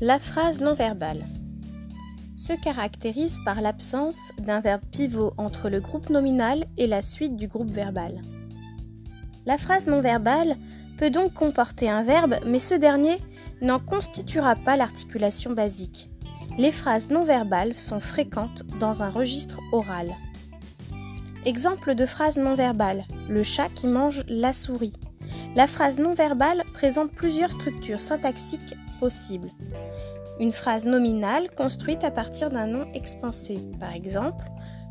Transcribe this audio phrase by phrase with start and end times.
[0.00, 1.26] La phrase non verbale
[2.32, 7.48] se caractérise par l'absence d'un verbe pivot entre le groupe nominal et la suite du
[7.48, 8.22] groupe verbal.
[9.44, 10.56] La phrase non verbale
[10.98, 13.18] peut donc comporter un verbe, mais ce dernier
[13.60, 16.08] n'en constituera pas l'articulation basique.
[16.58, 20.14] Les phrases non verbales sont fréquentes dans un registre oral.
[21.44, 24.94] Exemple de phrase non verbale le chat qui mange la souris.
[25.56, 29.50] La phrase non verbale présente plusieurs structures syntaxiques possibles.
[30.40, 34.44] Une phrase nominale construite à partir d'un nom expansé, par exemple,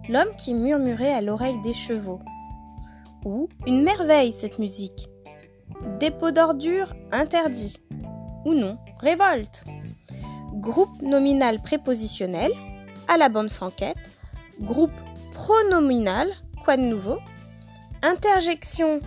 [0.09, 2.19] l'homme qui murmurait à l'oreille des chevaux.
[3.25, 5.07] Ou une merveille cette musique.
[5.99, 7.77] Dépôt d'ordures interdit.
[8.45, 9.63] Ou non, révolte.
[10.53, 12.51] Groupe nominal prépositionnel,
[13.07, 13.97] à la bande franquette.
[14.61, 14.91] Groupe
[15.33, 16.27] pronominal,
[16.63, 17.17] quoi de nouveau?
[18.03, 18.99] Interjection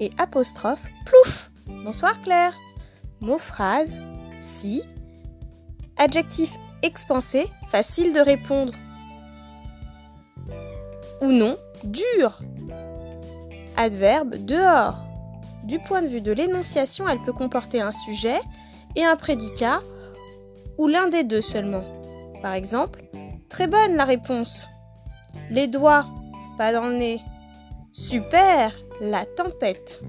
[0.00, 1.50] et apostrophe, plouf
[1.84, 2.54] Bonsoir Claire
[3.20, 3.96] Mot phrase,
[4.42, 4.82] si,
[5.98, 8.72] Adjectif expansé, facile de répondre.
[11.20, 12.40] Ou non, dur.
[13.76, 15.04] Adverbe dehors.
[15.64, 18.40] Du point de vue de l'énonciation, elle peut comporter un sujet
[18.96, 19.80] et un prédicat,
[20.76, 21.84] ou l'un des deux seulement.
[22.42, 23.04] Par exemple,
[23.48, 24.68] très bonne la réponse.
[25.50, 26.06] Les doigts,
[26.58, 27.20] pas dans le nez.
[27.92, 30.02] Super, la tempête.